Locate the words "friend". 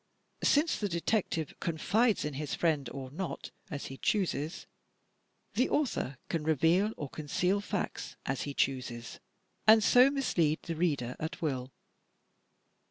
2.55-2.89